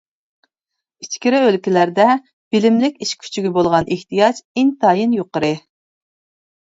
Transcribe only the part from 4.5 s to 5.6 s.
ئىنتايىن يۇقىرى.